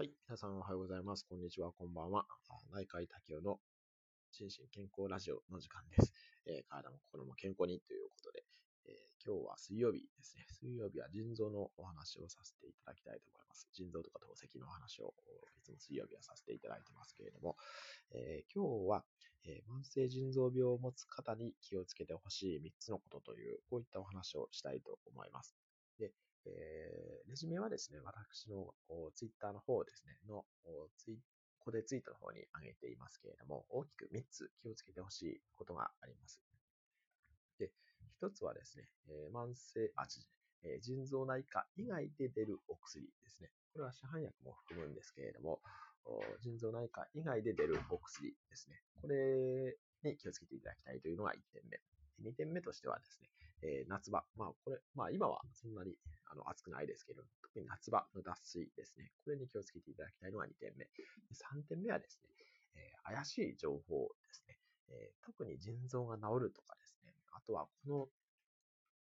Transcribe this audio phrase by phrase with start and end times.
[0.00, 0.16] はい。
[0.26, 1.28] 皆さんおはようございます。
[1.28, 1.76] こんにちは。
[1.76, 2.24] こんばんは。
[2.72, 3.60] 内科医竹雄の
[4.32, 6.14] 心身健康ラジオの時間です。
[6.48, 8.40] えー、体も心も健康にということで、
[8.88, 10.46] えー、今日は水曜日ですね。
[10.56, 13.68] 水曜日は腎臓のお話をさせていただきたいと思います。
[13.76, 15.12] 腎臓とか透析のお話を
[15.60, 17.60] いつも水曜日はさせていただいてますけれども、
[18.16, 19.04] えー、今日は、
[19.44, 25.54] え慢性腎臓病を持つ方に気をつけてほしい3つのことという、こういったお話をしたいと思います。
[25.98, 26.12] で、
[26.46, 28.72] えー、レジュメはですね、私の
[29.14, 30.44] ツイッターの方ですね、の
[30.96, 31.18] ツイ
[31.60, 36.40] コデツイートの方に上げていますけれども、大きく3つ気をつけてほしいことがあります。
[37.58, 37.70] で、
[38.22, 40.06] 1つはですね、えー、慢性、あ、
[40.64, 43.50] えー、腎臓内科以外で出るお薬ですね。
[43.72, 45.60] これは市販薬も含むんですけれども、
[46.42, 48.80] 腎臓内科以外で出るお薬ですね。
[49.00, 51.80] これに気をつけていただきたいというのが1点目。
[52.30, 53.28] 2点目としてはですね、
[53.62, 54.24] えー、夏場。
[54.36, 55.96] まあ、これ、まあ、今はそんなに
[56.30, 59.12] あの暑くないですけど、特に夏場の脱水ですね。
[59.24, 60.86] これに気をつけていただきたいのが2点目。
[61.32, 62.30] 3点目はですね、
[62.76, 64.58] えー、怪しい情報ですね、
[64.88, 68.08] えー、特に腎臓が治るとかですね、あとはこの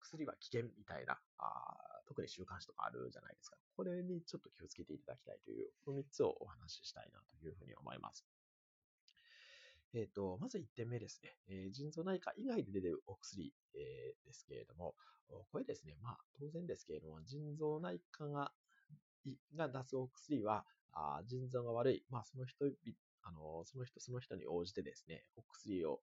[0.00, 3.56] 薬は危険みたいな、あ特に週刊誌とかあるじゃないですか。
[3.76, 8.24] これにちょっと気をつけていただきたいという、この3つをお話ししたいなというふうに思います。
[9.96, 11.32] えっ、ー、と、まず1点目ですね。
[11.48, 14.94] えー、腎臓内科以外で出てるお薬、えー、ですけれども、
[15.50, 18.52] これですね、まあ、当然ですけれども、腎臓内科が
[19.56, 22.66] が出すお薬は、あ腎臓が悪い、まあ、その人、
[23.22, 26.00] あの、その人その人に応じてですね、お薬を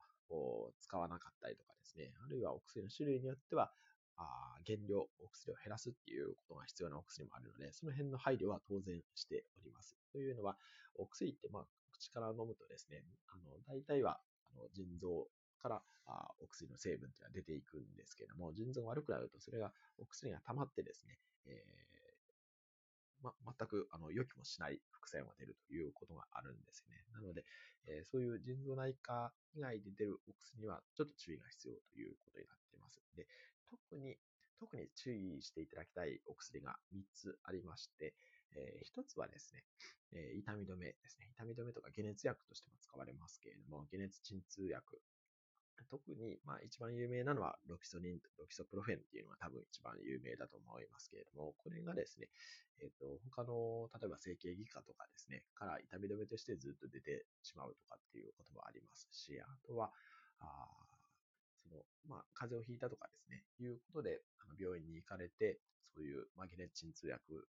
[0.81, 3.72] 使わなかったりとかですね、あるいはお薬の種類によっては、
[4.17, 9.97] あ原料、お薬を減らすっていうことが必要なお薬もあるので、その辺の配慮は当然しております。
[10.11, 10.57] というのは、
[10.95, 14.19] お薬って、まあ、口から飲むとですね、あの、大体は、
[14.53, 15.27] あの、腎臓
[15.61, 27.05] からあお薬の成分というのは出ていくんですけども、腎臓が悪くなると、それが、お薬が溜まってですね、えー、ま、全く、あの、予期もしない副作用が出るということがあるんですよね。
[27.13, 27.45] なので、
[27.88, 33.01] えー、そういう腎臓内科以外で出るお薬には、ちょっと注意が必要ということになっています。
[33.16, 33.28] で、
[33.69, 34.17] 特に、
[34.59, 38.14] 特に注意していただきたいお薬が3つありまして、
[38.56, 39.64] えー、一つはですね、
[40.14, 41.30] えー、痛み止めですね。
[41.36, 45.02] 痛み止めとか解熱薬としても使われますけれども、解熱鎮痛薬。
[45.90, 52.30] 特に、まあ一番有名なのはロキソニン、ロキソプロフェンっていうのが多分一番有名だと思いますけれども、これがですね、
[52.81, 59.91] えっ、ー、と、他の、例えば整形外科とかですね、から痛み止めとしてずっと出てしまうとかっていうこともありますし、あとは、
[60.40, 60.82] あ
[61.63, 65.59] その、まあ、風邪をひいたとかですね、いうことで、あの病院に行かれて、
[65.96, 67.47] そういう、まあ、解熱鎮痛薬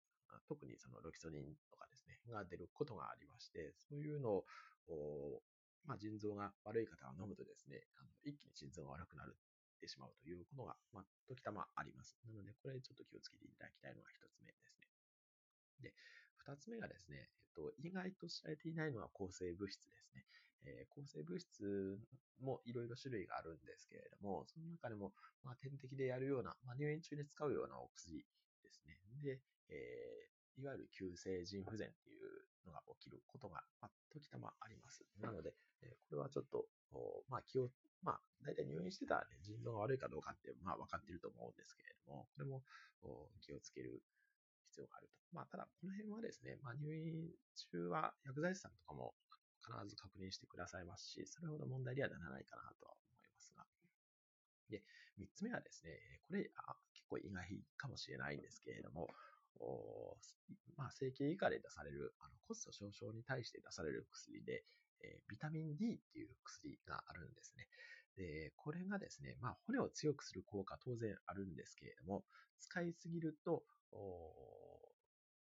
[0.47, 4.43] 特にそのロキソニンとかですね、が出ることがありまして、そういうの
[4.89, 5.41] を、
[5.85, 12.17] まあ、腎臓が悪い方が飲むとですね、あの一気に腎臓が悪くなるってしまうということが、まあ、時たまあります。
[12.25, 14.87] なので、これちょっと気をつけていただきたいのが一つ目ですね。
[15.81, 15.93] で、
[16.37, 20.25] 二つ目がですね、えっと、意外と知られていないのは抗生物質ですね。
[20.65, 21.99] えー、抗生物質
[22.41, 25.13] もいろいろ種類があるんですけれども、その中でも、
[25.43, 28.23] まあ、点滴でやるような、まあ、入院中に使うようなお薬
[28.63, 28.99] ですね。
[29.21, 32.23] で、えー、いわゆる急性腎不全っていう
[32.65, 35.03] のが起きることが、まあ、時たまあります。
[35.19, 36.65] なので、えー、これはちょっと、
[37.29, 37.69] まあ、気を、
[38.01, 42.63] まあ、大体入院してたらね、腎臓が悪いかどうかって、まあ、分かってると思うんですけれども、これも
[43.41, 44.03] 気をつける
[44.69, 45.13] 必要があると。
[45.33, 47.29] まあ、ただ、この辺はですね、まあ、入院
[47.71, 49.15] 中は薬剤師さんとかも
[49.63, 53.65] 必ず確認してくださいますし、それほど問題にはならないかなとは思いますが。
[54.69, 54.83] で、
[55.17, 57.47] 三つ目はですね、これ、あ結構意外
[57.77, 59.07] かもしれないんですけれども、
[59.59, 60.17] お
[60.75, 64.63] まあ、整形以下で出される、あの骨粗鬆症に対して出される薬で、
[65.01, 67.67] えー、ビタミン D っていう薬があるんですね。
[68.17, 72.23] で、これがですね、まあ、骨を強くする効果当然あるんですけれども、
[72.59, 73.63] 使いすぎると、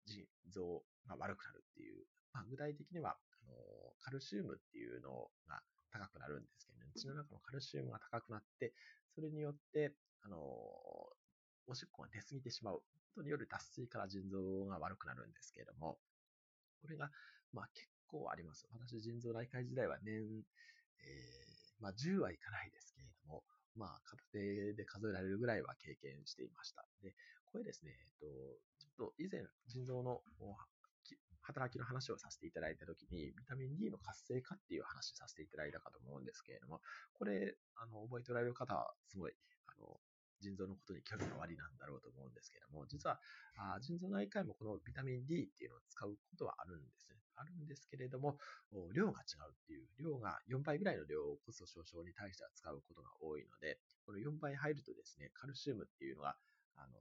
[0.06, 3.54] 腎臓が悪くなるっていう、まあ、具体的には、あの
[4.00, 5.62] カルシウムっていうのが
[5.92, 8.74] 高くなるんですけど、ね、血の中のカルシウムが高くなって、
[9.14, 9.94] それによって、
[10.24, 10.38] あの
[11.68, 12.84] おしっこが出過ぎてしまうこ
[13.16, 15.98] とによる脱水から腎臓が悪くなるんですけれども、
[16.82, 17.10] これが、
[17.54, 18.68] まあ結構あります。
[18.72, 20.22] 私、腎臓内科医時代は年、
[21.02, 23.44] えー、まあ10はいかないですけれども、
[23.76, 26.86] まあ片手で数えられるぐらいは経験していました。
[27.02, 27.16] で、
[27.52, 28.26] これですね、えっと、
[28.80, 30.22] ちょっと以前、腎臓の
[31.42, 36.82] 働きの話をさせていただいたときに、ビタミン D の活性化っていう話をさせていただいたかと思うんですけれども、
[37.14, 39.34] これ、あの、覚えておられる方は、すごい、
[39.68, 40.02] あの、
[40.40, 43.22] 腎臓のことに興味がおありなんだろうと思うんですけれども、実は、
[43.58, 47.16] あ腎臓内科医もこのビタミン D っていうのを使うことはあるんですね。
[47.36, 48.38] あるんですけれども、
[48.94, 56.38] 量が違うっていう、量が4倍ぐらいの量を骨粗鬆症に対しては使うことが多いので、この4倍入るとですね、カルシウムっていうのが、
[56.76, 56.94] あの、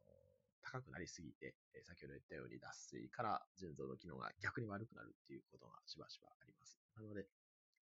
[0.65, 6.81] 高くなりすぎて、え先ほど言ったように脱水から腎臓の機能が逆に悪くなるっていうことがしばしばあります。
[6.97, 7.27] なので、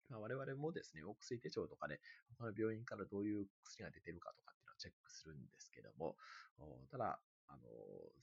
[0.09, 1.99] まあ、我々もですね、お薬手帳とかで
[2.37, 6.15] 他の病院からどういう薬が出てるかとかっていうのをチェックするんですけども、
[6.91, 7.67] ただ、あの、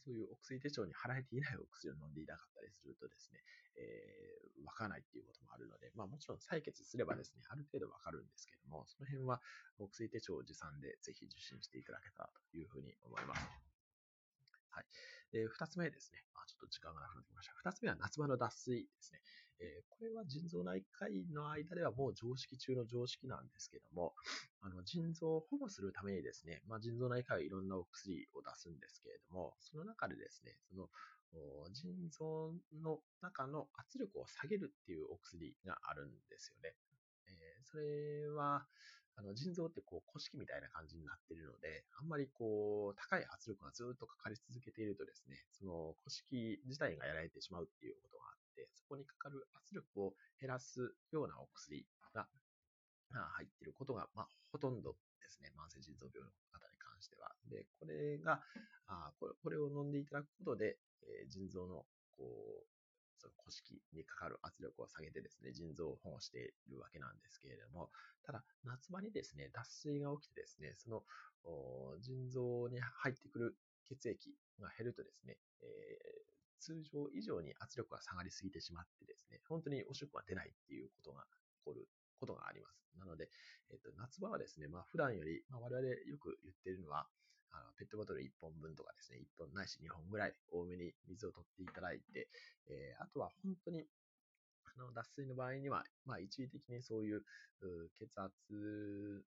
[0.04, 3.40] そういうお薬手帳に貼られていないお薬を飲んでいなかったりするとですね、
[3.76, 9.40] えー、わからないっていうこともあるので、まあもちろん採血すればですね、ある程度わかるんですけども、その辺は
[9.78, 13.67] お薬手帳を持参でぜひ受診していただけたらというふうに思います。
[14.78, 14.86] はい。
[15.32, 16.22] で、二つ目ですね。
[16.38, 17.54] あ、ちょっと時間がなくなってきました。
[17.58, 19.18] 二つ目は夏場の脱水ですね。
[19.58, 24.14] えー、これは腎臓内科医の間ではもう常識中の常識なんですけども、
[24.62, 30.86] あの腎臓を保護するためにですね、まあ、腎臓内科医はいろんなお薬を出すんですけれども、その中でですね、その
[31.74, 36.76] 腎臓の中の圧力を下げるっていうお薬があるんですよね。
[37.26, 38.64] えー、それは、
[39.18, 51.82] あの腎臓ってこう古式みたいな感じになっているので、あんまりこう高い圧力がずっとかかり続けているとですね、その古式自体がやられてしまうっていうことがあって、そこにかかる圧力を減らすようなお薬
[52.14, 52.30] が
[53.10, 57.34] 入っていることが、まあ、ほとんどですね、慢性腎臓病の方に関しては。
[57.50, 58.40] で、これが、
[58.86, 61.84] あこれこれを飲んでいただくことで、えー、腎臓の
[62.16, 62.77] こう
[63.18, 67.90] その古式にかかる圧力を下げてですね、腎臓を保護しているわけなんですけれども、
[68.24, 71.02] ただ、夏場にですね、脱水が起きてですね、その
[72.00, 73.56] 腎臓に入ってくる
[73.88, 81.88] 血液が減るとですね、えー、通常以上に圧力が下がりすぎてしまってですね、本当におしっこが出ないっていうことが起こる
[82.20, 82.78] ことがあります。
[82.98, 83.30] なので、
[83.70, 87.06] えっと、夏場はですね、まあ普段より、まあ、我々よく言っているのは、
[87.52, 92.28] あのペットボトル1本分とかですね、1本ないし2本ぐらい多めに水を取っていただいて、
[92.68, 93.84] えー、あとは本当に
[94.64, 97.22] あの脱水の場合には、まあ、一時的にそういう
[97.98, 98.32] 血圧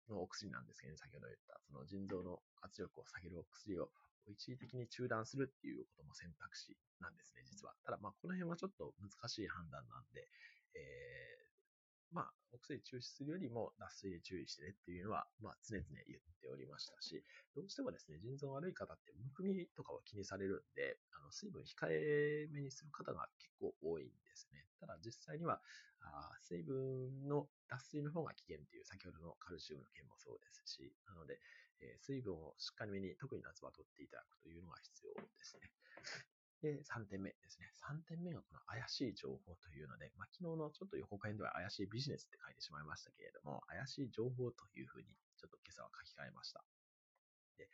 [0.09, 3.89] のお薬なんですけど、ね、先ほど言ったその腎臓の圧力を下げるお薬を
[4.29, 7.73] 一時的に中断するっていうことも選択肢なんですね、実は。
[7.83, 10.29] ただ、まあ、この辺はちょっと難しい判断なんで、
[10.77, 11.50] え
[12.11, 17.23] まあ、お薬中止するよりも脱水で注意してねっていうのは、まあ、常々言っておりましたし、
[17.55, 24.65] どうしてもですね、腎臓悪い方ってむくみとかを気にされるんで、あの水分控えめにする方が結構多いんですね。
[24.79, 25.61] ただ実際には、
[26.03, 31.39] あ水分の脱水の方が危険っていう、先ほどのカルシウムの件もそうですし、なので、
[31.79, 35.71] えー、水分をしっかりめに、特に夏場取っていただくというのが必要ですね。
[36.61, 37.73] で、3点目ですね。
[37.81, 45.09] 3点目がこの怪しい情報というので、まあ、昨日のちょっと予告編では怪しいビジネスって書いてしまいましたけれども、怪しい情報というふうに
[45.41, 46.61] ちょっと今朝は書き換えました。
[47.57, 47.67] で、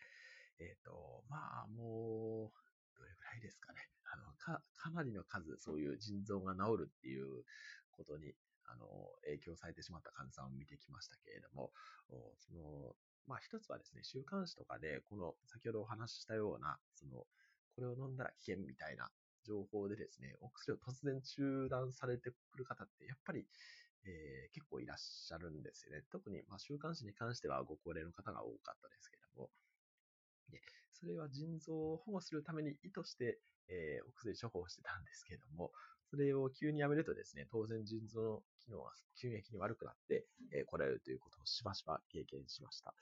[0.60, 2.56] えっ、ー、と、まあ、もう、
[2.96, 3.92] どれぐらいですかね。
[4.08, 7.44] あの、か、かなりの数、そういう腎臓が治るっていう
[7.92, 8.34] ことに、
[8.66, 8.88] あの、
[9.24, 11.72] 影響されてしまった患者さんを見てきましたけれども、
[12.40, 12.96] その、
[13.28, 17.28] まあ一つはですね、週刊誌とかで、この先ほどお話ししたような、その、
[17.78, 19.08] これを飲んだら危険みたいな
[19.46, 23.46] 情報でですね、お薬を突然中断されてくる方って、やっぱり、
[24.04, 26.02] えー、結構いらっしゃるんですよね。
[26.12, 29.50] 特に、まあ、週刊誌に関してはご高齢の方が多かったですけども。
[30.50, 30.60] で、
[30.92, 33.38] それは腎臓を保護するために意図して、
[33.70, 35.72] えー、お薬処方してたんですけども、
[36.10, 38.92] それを急にやめるとですね、当然腎臓の機能が
[39.22, 42.96] 急激に悪くなって、えー、来られるということをしばしば経験しました。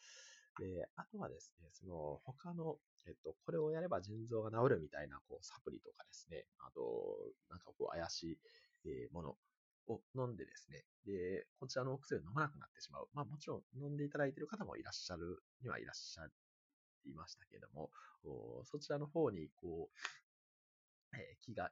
[0.58, 6.82] で、あとはですね、その他の、えっと、これをやれば腎臓が治るみたいな、こう、サプリとかですね、あと、
[7.50, 8.40] なんかこう、怪し
[8.86, 9.38] い、えもの
[9.88, 13.08] を飲んでですね、で、こちらのお薬を飲まなくなってしまう。
[13.14, 16.26] まあもちろん飲んでいただいている方もいらっしゃるにはいらっしゃ
[17.06, 17.92] いましたけれども、
[18.64, 21.72] そちらの方に、こう、え気が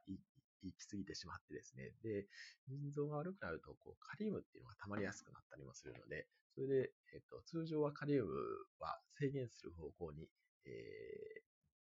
[0.68, 2.26] 行き過ぎてしまってですね、で、
[2.68, 8.32] 腎臓が悪くなると、こう、カリウムっていうのが溜まりやすくなったりもするので、それで、えっと、通常はカリウム
[8.78, 10.28] は制限する方向に、
[10.66, 10.70] え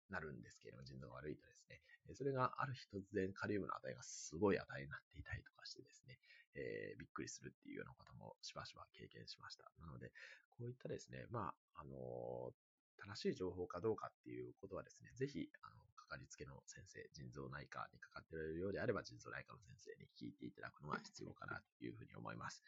[0.09, 1.81] ー、なるんですけれども、腎臓が悪いとですね、
[2.13, 6.17] それがある日突然カリウムの値がすごい値になっていたりとかしてですね、
[6.55, 9.71] えー、びっくりするっていうようなこともしばしば経験しました。
[9.79, 10.11] なので、
[10.51, 12.53] こういったですね、まあ、あの
[12.97, 15.75] 正しい情報かどうかっていうことはですね、ぜひ、あの、
[16.13, 22.61] かりつけの先生、腎臓内科にかかっているようであれば、腎臓内科の先生に聞いていただくのが必要かなというふうに思います。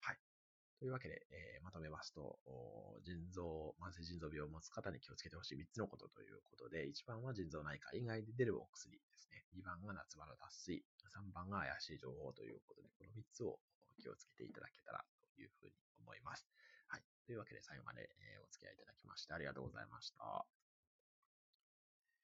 [0.00, 0.18] はい。
[0.80, 2.40] というわけで、えー、まとめますと、
[3.04, 9.44] 腎臓、慢性腎臓病を持つ方に気をつけてほしい3つのことということで、1番は腎臓内科以外で出るお薬ですね。
[9.52, 10.84] 2番が夏場の脱水。
[11.12, 13.60] 3番が怪しい情報ということで、この3つを
[14.00, 15.04] 気をつけていただけたら
[15.36, 16.48] というふうに思います。
[16.88, 17.02] はい。
[17.24, 18.08] というわけで最後まで
[18.44, 20.55] お付き合いいただきましてありがとうございました。